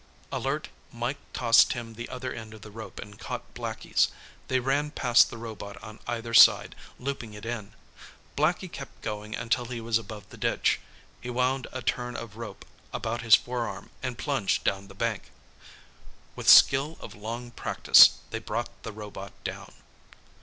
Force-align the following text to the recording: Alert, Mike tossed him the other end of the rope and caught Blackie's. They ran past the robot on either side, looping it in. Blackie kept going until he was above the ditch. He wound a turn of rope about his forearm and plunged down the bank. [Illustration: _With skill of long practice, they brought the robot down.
Alert, 0.31 0.69
Mike 0.91 1.19
tossed 1.31 1.73
him 1.73 1.93
the 1.93 2.09
other 2.09 2.33
end 2.33 2.55
of 2.55 2.63
the 2.63 2.71
rope 2.71 2.97
and 2.99 3.19
caught 3.19 3.53
Blackie's. 3.53 4.07
They 4.47 4.59
ran 4.59 4.89
past 4.89 5.29
the 5.29 5.37
robot 5.37 5.77
on 5.83 5.99
either 6.07 6.33
side, 6.33 6.75
looping 6.97 7.35
it 7.35 7.45
in. 7.45 7.73
Blackie 8.35 8.67
kept 8.71 9.03
going 9.03 9.35
until 9.35 9.65
he 9.65 9.79
was 9.79 9.99
above 9.99 10.27
the 10.31 10.37
ditch. 10.37 10.79
He 11.21 11.29
wound 11.29 11.67
a 11.71 11.83
turn 11.83 12.15
of 12.15 12.35
rope 12.35 12.65
about 12.91 13.21
his 13.21 13.35
forearm 13.35 13.91
and 14.01 14.17
plunged 14.17 14.63
down 14.63 14.87
the 14.87 14.95
bank. 14.95 15.29
[Illustration: 16.35 16.35
_With 16.35 16.47
skill 16.47 16.97
of 16.99 17.13
long 17.13 17.51
practice, 17.51 18.17
they 18.31 18.39
brought 18.39 18.71
the 18.81 18.91
robot 18.91 19.33
down. 19.43 19.71